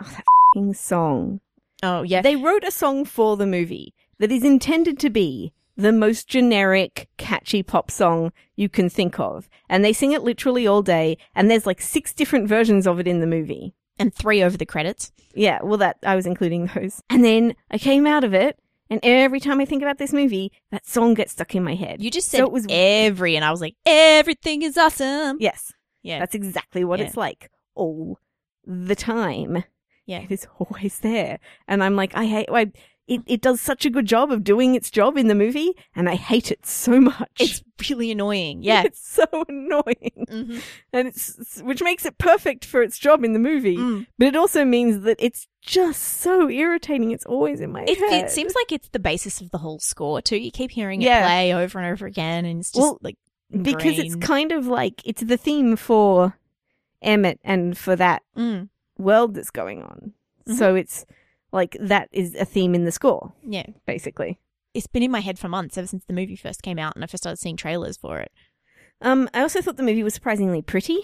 [0.00, 1.40] Oh, That f***ing song.
[1.82, 5.92] Oh yeah, They wrote a song for the movie that is intended to be the
[5.92, 9.48] most generic, catchy pop song you can think of.
[9.68, 13.06] And they sing it literally all day, and there's like six different versions of it
[13.06, 13.74] in the movie.
[14.00, 15.10] and three over the credits.
[15.34, 17.00] Yeah, well, that I was including those.
[17.10, 18.56] And then I came out of it,
[18.90, 22.00] and every time I think about this movie, that song gets stuck in my head.
[22.02, 25.36] You just So said it was- every, and I was like, everything is awesome.
[25.40, 27.06] yes, Yeah, that's exactly what Yeah.
[27.06, 28.18] it's like all
[28.64, 29.64] the time.
[30.08, 30.22] Yeah.
[30.22, 32.48] It is always there, and I'm like, I hate.
[32.52, 32.72] I,
[33.06, 36.08] it it does such a good job of doing its job in the movie, and
[36.10, 37.30] I hate it so much.
[37.38, 38.62] It's really annoying.
[38.70, 38.82] Yeah.
[38.84, 40.62] it's so annoying, Mhm.
[40.92, 43.76] and it's which makes it perfect for its job in the movie.
[43.78, 44.06] Mm.
[44.18, 47.10] But it also means that it's just so irritating.
[47.12, 48.24] It's always in my It, head.
[48.24, 50.36] it seems like it's the basis of the whole score too.
[50.38, 51.26] You keep hearing it Yeah.
[51.26, 53.16] play over and over again, and it's just Well, like
[53.50, 56.34] because it's kind of like it's the theme for
[57.00, 58.68] Emmett and for that Mm,
[58.98, 60.12] world that's going on.
[60.48, 60.56] Mhm.
[60.56, 61.06] So it's
[61.52, 63.66] like that is a theme in the score, yeah.
[63.86, 64.38] basically.
[64.74, 67.02] It's been in my head for months ever since the movie first came out, and
[67.02, 68.30] I first started seeing trailers for it.
[69.00, 71.00] Um, I also thought the movie was surprisingly pretty,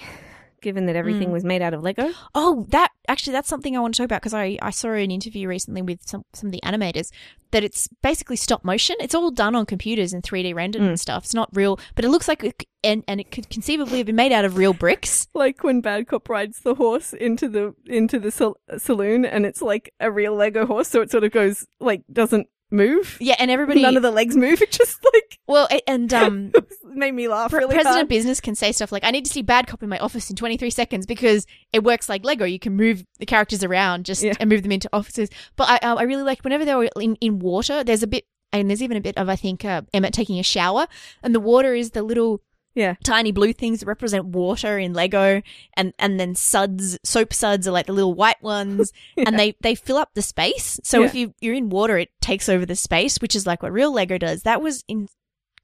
[0.64, 1.32] given that everything Mm.
[1.32, 2.10] was made out of Lego.
[2.34, 5.12] Oh, that actually, that's something I want to talk about because I, I saw an
[5.12, 7.10] interview recently with some, some of the animators
[7.52, 8.96] that it's basically stop motion.
[8.98, 10.88] It's all done on computers and 3D rendered Mm.
[10.88, 11.24] and stuff.
[11.24, 14.16] It's not real, but it looks like it, and, and it could conceivably have been
[14.16, 15.28] made out of real bricks.
[15.34, 19.60] Like when Bad Cop rides the horse into the into the sal- saloon, and it's
[19.60, 23.16] like a real Lego horse, so it sort of goes like doesn't move.
[23.20, 23.80] Yeah, and everybody.
[23.82, 24.60] None of the legs move.
[24.62, 26.52] It just like well, and um,
[26.84, 28.08] made me laugh Pre- really President hard.
[28.08, 30.36] Business can say stuff like, "I need to see Bad Cop in my office in
[30.36, 32.44] 23 seconds because it works like Lego.
[32.44, 34.34] You can move the characters around just Yeah.
[34.40, 37.16] and move them into offices." But I, uh, I really liked whenever they were in,
[37.20, 37.84] in water.
[37.84, 40.42] There's a bit, and there's even a bit of I think uh, Emmett taking a
[40.42, 40.86] shower,
[41.22, 42.40] and the water is the little
[42.74, 42.94] Yeah.
[43.04, 45.42] tiny blue things that represent water in Lego,
[45.76, 49.74] and and then suds, soap suds are like the little white ones, and they they
[49.74, 50.80] fill up the space.
[50.82, 51.06] So Yeah.
[51.06, 53.92] if you you're in water, it takes over the space, which is like what real
[53.92, 54.42] Lego does.
[54.42, 54.84] That was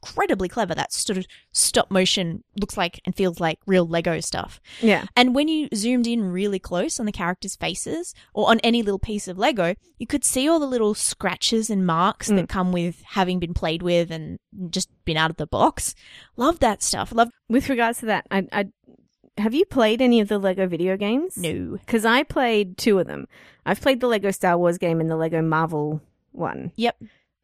[0.02, 0.74] incredibly clever.
[0.74, 4.60] That sort of stop motion looks like and feels like real Lego stuff.
[4.80, 5.04] Yeah.
[5.16, 8.98] And when you zoomed in really close on the characters' faces or on any little
[8.98, 12.36] piece of Lego, you could see all the little scratches and marks Mm.
[12.36, 14.38] that come with having been played with and
[14.70, 15.94] just been out of the box.
[16.36, 17.12] Love that stuff.
[17.12, 18.66] Love With regards to that, I, I
[19.38, 21.36] have you played any of the Lego video games?
[21.36, 21.78] no.
[21.78, 23.26] because I played two of them.
[23.64, 26.00] I've played the Lego Star Wars game and the Lego Marvel
[26.32, 26.72] one.
[26.76, 26.96] Yep.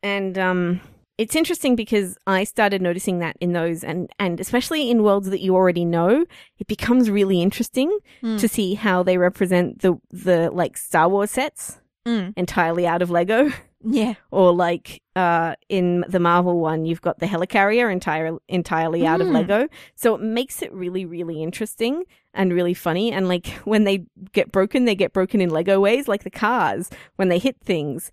[0.03, 0.81] And um,
[1.19, 5.41] it's interesting because I started noticing that in those, and and especially in worlds that
[5.41, 6.27] you already know,
[6.59, 8.39] it becomes really interesting Mm.
[8.41, 12.35] to see how they represent the the like Star Wars sets Mm.
[12.37, 13.51] entirely out of Lego.
[13.85, 14.15] Yeah.
[14.31, 19.29] Or like uh, in the Marvel one, you've got the helicarrier entire, entirely out of
[19.29, 19.33] Mm.
[19.35, 19.69] Lego.
[19.95, 23.13] So it makes it really, really interesting and really funny.
[23.13, 26.91] And like when they get broken, they get broken in Lego ways, like the cars.
[27.17, 28.11] When they hit things,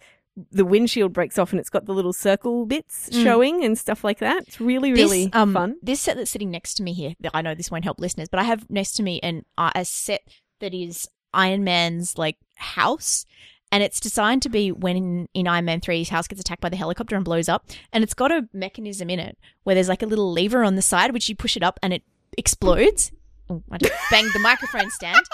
[0.52, 3.24] the windshield breaks off and it's got the little circle bits Mm.
[3.24, 4.44] showing and stuff like that.
[4.48, 5.76] It's really, really this, um, fun.
[5.84, 8.40] This set that's sitting next to me here, I know this won't help listeners, but
[8.40, 10.22] I have next to me an uh, a set
[10.60, 13.26] that is Iron Man's like house.
[13.72, 16.62] And it's designed to be when in, in Iron Man 3, his house gets attacked
[16.62, 17.66] by the helicopter and blows up.
[17.92, 20.84] And it's got a mechanism in it where there's like a little lever on the
[20.84, 22.04] side, which you push it up and it
[22.38, 23.12] explodes.
[23.50, 25.26] Oh, I just banged the microphone stand.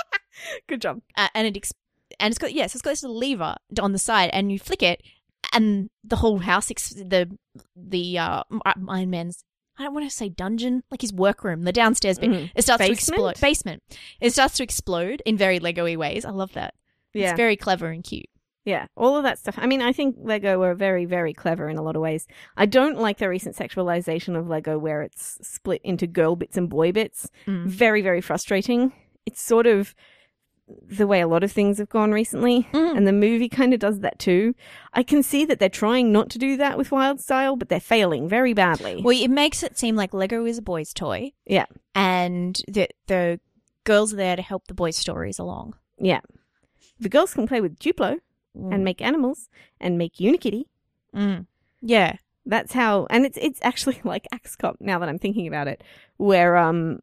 [0.70, 1.02] Good job.
[1.18, 1.74] uh, and it ex-
[2.20, 4.84] and it's got yes, it's got this little lever on the side, and you flick
[4.84, 5.02] it,
[5.54, 7.30] and the whole house, ex- the
[7.76, 8.44] the uh,
[8.88, 9.44] Iron Man's.
[9.78, 12.30] I don't want to say dungeon, like his workroom, the downstairs bit.
[12.32, 12.52] Mhm.
[12.54, 13.40] It starts to explode.
[13.40, 13.82] Basement.
[14.20, 16.26] It starts to explode in very Lego-y ways.
[16.26, 16.74] I love that.
[17.14, 17.30] Yeah.
[17.30, 18.26] It's very clever and cute.
[18.66, 19.56] Yeah, all of that stuff.
[19.58, 22.28] I mean, I think Lego were very, very clever in a lot of ways.
[22.58, 26.70] I don't like the recent sexualization of Lego where it's split into girl bits and
[26.70, 27.30] boy bits.
[27.48, 27.66] Mm.
[27.66, 28.92] Very, very frustrating.
[29.26, 29.96] It's sort of
[30.88, 32.68] the way a lot of things have gone recently.
[32.74, 32.98] Mm.
[32.98, 34.54] And the movie kind of does that too.
[34.94, 37.80] I can see that they're trying not to do that with Wild Style, but they're
[37.80, 39.02] failing very badly.
[39.04, 41.32] Well, it makes it seem like Lego is a boy's toy.
[41.46, 41.66] Yeah.
[41.96, 43.40] And the the
[43.84, 45.76] girls are there to help the boys' stories along.
[45.98, 46.22] yeah.
[47.00, 48.18] The girls can play with Duplo
[48.54, 49.48] and make animals
[49.80, 50.66] and make Unikitty.
[51.16, 51.46] Mm.
[51.82, 52.18] Yeah.
[52.46, 54.76] That's how, and it's it's actually like Axe Cop.
[54.82, 55.82] Now that I'm thinking about it,
[56.18, 57.00] where um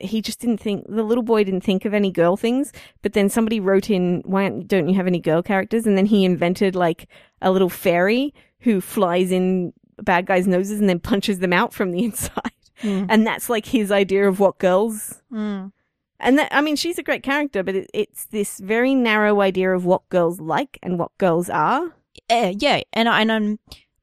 [0.00, 3.28] he just didn't think the little boy didn't think of any girl things, but then
[3.28, 7.08] somebody wrote in, "Why don't you have any girl characters?" And then he invented like
[7.42, 11.90] a little fairy who flies in bad guys' noses and then punches them out from
[11.90, 12.50] the inside,
[12.82, 13.06] Mm.
[13.10, 15.20] and that's like his idea of what girls.
[15.32, 15.72] Mm.
[16.18, 19.70] And that, I mean, she's a great character, but it, it's this very narrow idea
[19.74, 21.94] of what girls like and what girls are.
[22.28, 23.58] Uh, yeah, and I- and um,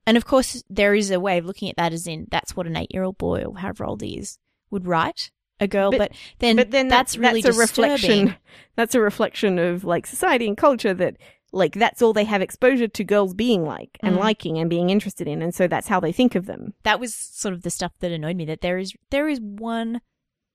[0.05, 2.65] and of course there is a way of looking at that as in that's what
[2.67, 4.37] an eight year old boy or however old he is
[4.71, 8.09] would write a girl, But- but, then but then that's that- really that's a reflection
[8.25, 8.35] disturbing.
[8.75, 11.17] that's a reflection of like society and culture that
[11.53, 14.19] like that's all they have exposure to girls being like and Mm.
[14.19, 17.15] liking and being interested in and so that's how they think of them That was
[17.15, 18.45] sort of the stuff that annoyed me.
[18.45, 20.01] That there is there is one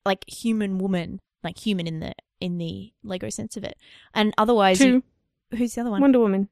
[0.05, 3.77] like human woman, like human in the in the Lego sense of it,
[4.15, 5.03] and otherwise, two
[5.57, 6.01] who's the other one?
[6.01, 6.49] wonder woman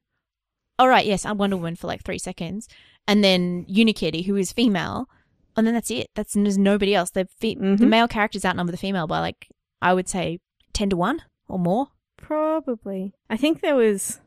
[0.79, 2.67] All right, yes, I'm Wonder Woman for like three seconds,
[3.07, 5.09] and then Unikitty, who is female,
[5.57, 6.09] and then that's it.
[6.15, 7.11] That's there's nobody else.
[7.11, 7.89] The fe- the Mhm.
[7.89, 9.49] male characters outnumber the female by like
[9.83, 10.39] I would say
[10.73, 11.89] ten to one or more.
[12.17, 14.21] probably i think there was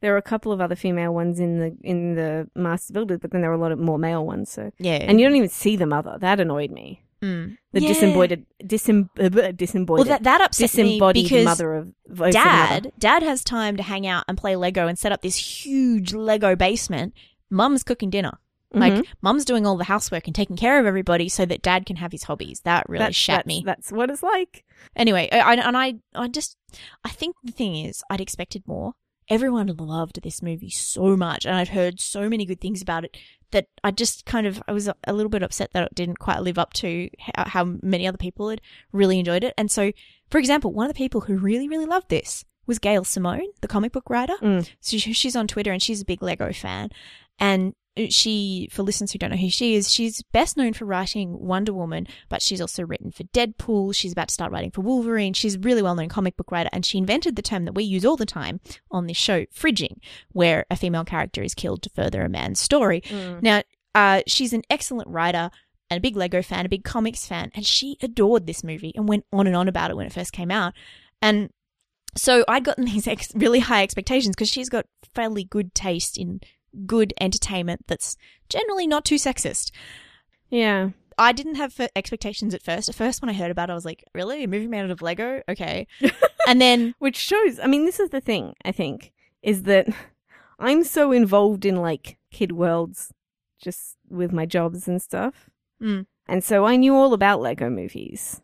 [0.00, 3.30] there were a couple of other female ones in the in the master builders but
[3.32, 5.48] then there were a lot of more male ones so Yeah, and you don't even
[5.48, 7.56] see the mother that annoyed me Mm.
[7.72, 7.88] the Yeah.
[7.88, 12.30] disembodied disem, uh, disembodied Well, that that upset me disembodied because mother of of mother.
[12.32, 16.14] dad dad has time to hang out and play Lego and set up this huge
[16.14, 17.12] Lego basement.
[17.50, 18.38] Mum's cooking dinner.
[18.72, 19.04] Like Mhm.
[19.20, 22.12] mum's doing all the housework and taking care of everybody so that dad can have
[22.12, 22.60] his hobbies.
[22.60, 23.62] That really That's- shat that's, me.
[23.66, 24.64] that's what it's like
[24.96, 26.56] Anyway, I, and I, I just,
[27.04, 28.94] I think the thing is, I'd expected more.
[29.28, 33.16] Everyone loved this movie so much, and I'd heard so many good things about it
[33.52, 36.40] that I just kind of, I was a, little bit upset that it didn't quite
[36.40, 38.60] live up to how, how many other people had
[38.92, 39.54] really enjoyed it.
[39.58, 39.92] And so,
[40.30, 43.68] for example, one of the people who really, really loved this was Gail Simone, the
[43.68, 44.36] comic book writer.
[44.40, 44.68] Mm.
[44.80, 46.90] So she's on Twitter and she's a big Lego fan.
[47.38, 47.74] And
[48.08, 51.72] she, for listeners who don't know who she is, she's best known for writing Wonder
[51.72, 53.94] Woman, but she's also written for Deadpool.
[53.94, 55.32] She's about to start writing for Wolverine.
[55.32, 57.84] She's a really well known comic book writer, and she invented the term that we
[57.84, 59.96] use all the time on this show, fridging,
[60.32, 63.02] where a female character is killed to further a man's story.
[63.42, 63.62] Now,
[63.94, 65.50] uh, she's an excellent writer
[65.90, 69.08] and a big Lego fan, a big comics fan, and she adored this movie and
[69.08, 70.72] went on and on about it when it first came out.
[71.20, 71.50] And
[72.16, 76.40] so I'd gotten these ex- really high expectations because she's got fairly good taste in
[76.86, 78.16] good entertainment that's
[78.48, 79.70] generally not too sexist.
[80.48, 82.88] yeah I didn't have expectations at first.
[82.88, 84.42] At first, when I heard about it, I was like, really?
[84.42, 85.42] A movie made out of Lego?
[85.50, 85.86] Okay.
[86.48, 89.86] and then, which shows i mean this is the thing i think is that
[90.58, 93.12] i'm so involved in like kid worlds
[93.62, 95.50] just with my jobs and stuff
[95.82, 96.06] Mm.
[96.26, 98.40] and so i knew all about lego movies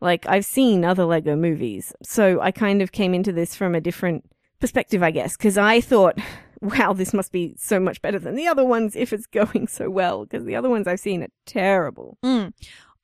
[0.00, 3.80] like i've seen other lego movies so i kind of came into this from a
[3.80, 4.24] different
[4.60, 6.18] perspective i guess because i thought
[6.60, 9.90] wow this must be so much better than the other ones if it's going so
[9.90, 12.52] well because the other ones i've seen are terrible mm,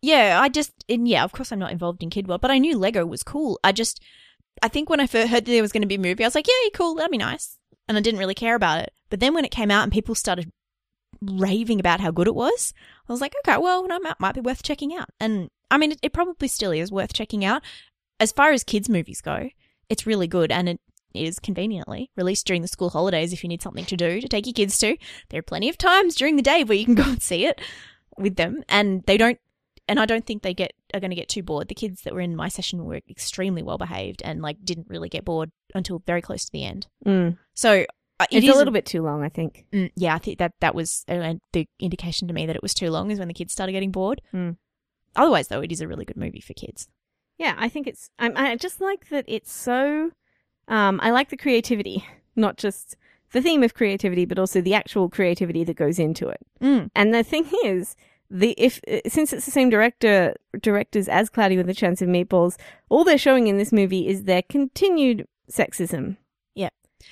[0.02, 2.58] yeah, I just, and yeah, of course I'm not involved in Kid World, but I
[2.58, 3.60] knew Lego was cool.
[3.62, 4.02] I just,
[4.60, 6.26] I think when I first heard that there was going to be a movie, I
[6.26, 7.56] was like, yeah, cool, that'd be nice.
[7.88, 8.92] And I didn't really care about it.
[9.10, 10.50] But then when it came out and people started
[11.20, 12.74] raving about how good it was,
[13.08, 15.08] I was like, okay, well, no, it might be worth checking out.
[15.20, 17.62] And I mean, it, it probably still is worth checking out.
[18.18, 19.50] As far as kids' movies go,
[19.88, 20.80] it's really good and it
[21.14, 24.46] is conveniently released during the school holidays if you need something to do to take
[24.46, 24.96] your kids to.
[25.30, 27.60] There are plenty of times during the day where you can go and see it
[28.18, 29.38] with them and they don't
[29.88, 31.68] and I don't think they get are going to get too bored.
[31.68, 35.08] The kids that were in my session were extremely well behaved and like didn't really
[35.08, 36.86] get bored until very close to the end.
[37.04, 37.36] mm.
[37.54, 37.84] So
[38.20, 40.38] uh, it it's is a little bit too long i think Mm, yeah, I think
[40.38, 43.26] that that was uh, the indication to me that it was too long is when
[43.28, 44.20] the kids started getting bored.
[44.32, 44.56] Mm.
[45.16, 46.88] Otherwise, though, it is a really good movie for kids.
[47.38, 48.10] Yeah, I think it's.
[48.18, 50.10] I, I just like that it's so.
[50.72, 52.04] Um, I like the creativity,
[52.34, 52.96] not just
[53.32, 56.40] the theme of creativity, but also the actual creativity that goes into it.
[56.62, 56.90] Mm.
[56.94, 57.94] And the thing is,
[58.30, 62.56] the if since it's the same director directors as Cloudy with a Chance of Meatballs,
[62.88, 66.16] all they're showing in this movie is their continued sexism.
[66.54, 66.70] Yeah,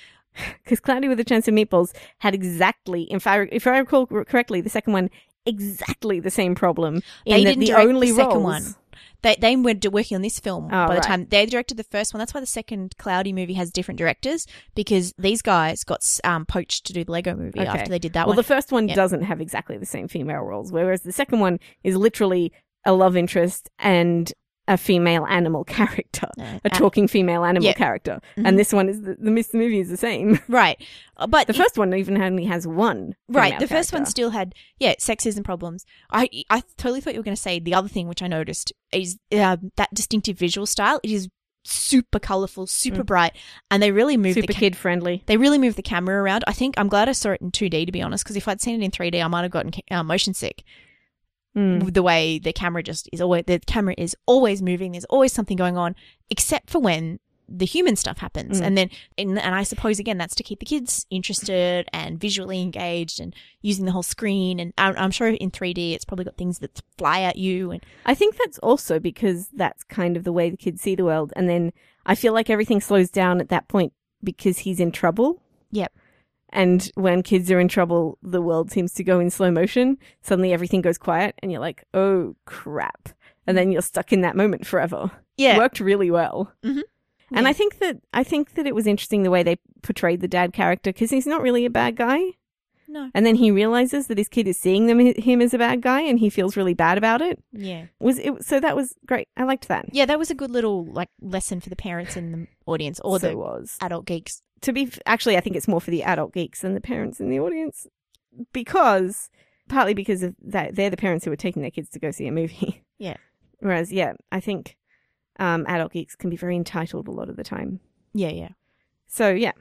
[0.63, 4.61] Because Cloudy with a Chance of Meatballs had exactly, if I if I recall correctly,
[4.61, 5.09] the second one
[5.45, 6.95] exactly the same problem
[7.25, 8.75] in They didn't the only the second roles- one.
[9.23, 11.03] They they were working on this film Oh, by the right.
[11.03, 12.19] time they directed the first one.
[12.19, 16.85] That's why the second Cloudy movie has different directors because these guys got um, poached
[16.87, 17.67] to do the Lego movie Okay.
[17.67, 18.37] after they did that well, one.
[18.37, 18.95] the first one Yeah.
[18.95, 22.51] doesn't have exactly the same female roles, whereas the second one is literally
[22.85, 24.33] a love interest and
[24.67, 27.73] a female animal character, Uh, a talking female animal Yeah.
[27.73, 28.21] character.
[28.37, 28.47] Mhm.
[28.47, 29.55] And this one is the, the Mr.
[29.55, 30.39] Movie is the same.
[30.47, 30.81] right,
[31.17, 33.15] Uh, but The first one even only has one.
[33.27, 35.85] Right, the first one still had yeah sexism problems.
[36.11, 38.71] I I totally thought you were going to say the other thing which I noticed
[38.93, 40.99] is uh, that distinctive visual style.
[41.03, 41.27] It is
[41.63, 43.05] super colorful, super Mm.
[43.05, 43.33] bright,
[43.69, 45.23] and they really moved super the ca- kid friendly.
[45.27, 46.43] they really moved the camera around.
[46.47, 48.61] I think I'm glad I saw it in 2D to be honest, because if I'd
[48.61, 50.63] seen it in 3D, I might have gotten uh, motion sick.
[51.55, 51.93] Mm.
[51.93, 54.93] The way the camera just is always the camera is always moving.
[54.93, 55.95] There's always something going on,
[56.29, 57.19] except for when
[57.53, 58.65] the human stuff happens, Mm.
[58.65, 62.61] and then and, and I suppose again that's to keep the kids interested and visually
[62.61, 64.57] engaged and using the whole screen.
[64.61, 67.83] And I'm, I'm sure in 3D it's probably got things that fly at you and
[68.05, 71.33] I think that's also because that's kind of the way the kids see the world.
[71.35, 71.73] And then
[72.05, 73.91] I feel like everything slows down at that point
[74.23, 75.41] because he's in trouble.
[75.71, 75.91] Yep.
[76.51, 79.97] And when kids are in trouble, the world seems to go in slow motion.
[80.21, 83.09] Suddenly everything goes quiet and you're like, oh crap.
[83.47, 85.11] And then you're stuck in that moment forever.
[85.37, 86.51] yeah, It worked really well.
[86.63, 86.81] Mhm.
[87.33, 87.49] And Yeah.
[87.49, 90.51] I think that I think that it was interesting the way they portrayed the dad
[90.53, 92.19] character because he's not really a bad guy.
[92.89, 95.81] no, And then he realizes that his kid is seeing them him as a bad
[95.81, 97.39] guy, and he feels really bad about it.
[97.53, 99.29] yeah, Was it so that was great.
[99.37, 99.85] I liked that.
[99.93, 100.05] yeah.
[100.05, 103.29] That was a good little like lesson for the parents in the audience or so
[103.29, 104.41] the was adult geeks.
[104.61, 107.29] To be actually, I think it's more for the adult geeks than the parents in
[107.29, 107.87] the audience
[108.53, 109.29] because
[109.69, 112.27] partly because of that they're the parents who are taking their kids to go see
[112.27, 112.83] a movie.
[112.97, 113.17] Yeah.
[113.61, 114.77] Whereas, yeah, I think
[115.39, 117.79] um, adult geeks can be very entitled a lot of the time.
[118.13, 118.49] Yeah, yeah,
[119.07, 119.53] So yeah.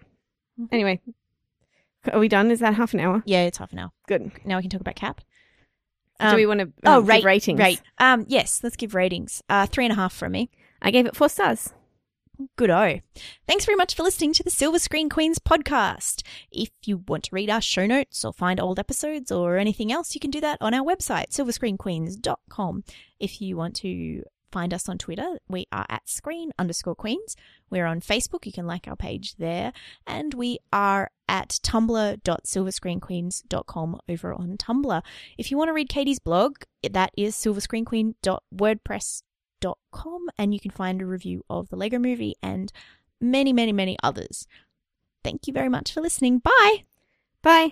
[0.60, 0.68] Mhm.
[0.70, 1.00] Anyway,
[2.12, 2.50] are we done?
[2.50, 3.22] Is that half an hour?
[3.24, 3.44] yeah.
[3.44, 3.92] It's half an hour.
[4.06, 4.30] Good.
[4.44, 5.22] Now we can talk about Cap.
[6.20, 7.58] Do we want to oh, um, give rate ratings?
[7.58, 7.80] Right.
[7.98, 9.42] Um, yes, let's give ratings.
[9.48, 10.50] Uh, three and a half from me.
[10.82, 11.72] I gave it four stars.
[12.57, 13.00] Good oh.
[13.46, 16.22] Thanks very much for listening to the Silver Screen Queens podcast.
[16.50, 20.14] If you want to read our show notes or find old episodes or anything else,
[20.14, 22.85] you can do that on our website, silverscreenqueens.com.
[23.18, 27.37] If you want to find us on Twitter, we are at screen underscore queens.
[27.68, 29.72] We're on Facebook, you can like our page there.
[30.07, 35.03] And we are at tumblr.silverscreenqueens.com over on Tumblr.
[35.38, 36.57] If you want to read Katie's blog,
[36.88, 39.30] that is silverscreenqueen.wordpress.com
[40.38, 42.73] and you can find a review of the Lego movie and
[43.20, 44.46] many, many, many others.
[45.23, 46.38] Thank you very much for listening.
[46.38, 46.85] Bye.
[47.42, 47.68] Bye.